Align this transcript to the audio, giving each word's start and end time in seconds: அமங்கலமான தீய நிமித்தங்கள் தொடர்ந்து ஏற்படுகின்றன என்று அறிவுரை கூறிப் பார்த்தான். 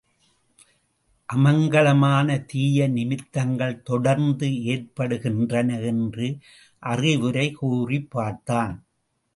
அமங்கலமான 1.33 2.45
தீய 2.45 2.87
நிமித்தங்கள் 2.87 3.81
தொடர்ந்து 3.81 4.63
ஏற்படுகின்றன 4.63 5.79
என்று 5.79 6.37
அறிவுரை 6.79 7.51
கூறிப் 7.51 8.11
பார்த்தான். 8.11 8.85